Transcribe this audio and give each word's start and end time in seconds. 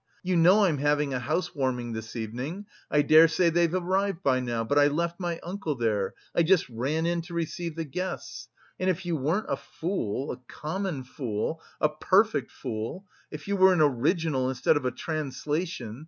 You 0.23 0.35
know 0.35 0.63
I'm 0.65 0.79
having 0.79 1.13
a 1.13 1.19
house 1.19 1.53
warming 1.53 1.93
this 1.93 2.15
evening, 2.15 2.65
I 2.89 3.03
dare 3.03 3.27
say 3.27 3.51
they've 3.51 3.71
arrived 3.71 4.23
by 4.23 4.39
now, 4.39 4.63
but 4.63 4.79
I 4.79 4.87
left 4.87 5.19
my 5.19 5.39
uncle 5.43 5.75
there 5.75 6.15
I 6.33 6.41
just 6.41 6.67
ran 6.69 7.05
in 7.05 7.21
to 7.21 7.35
receive 7.35 7.75
the 7.75 7.85
guests. 7.85 8.47
And 8.79 8.89
if 8.89 9.05
you 9.05 9.15
weren't 9.15 9.45
a 9.47 9.57
fool, 9.57 10.31
a 10.31 10.37
common 10.51 11.03
fool, 11.03 11.61
a 11.79 11.87
perfect 11.89 12.49
fool, 12.49 13.05
if 13.29 13.47
you 13.47 13.55
were 13.55 13.73
an 13.73 13.81
original 13.81 14.49
instead 14.49 14.75
of 14.75 14.85
a 14.85 14.91
translation... 14.91 15.99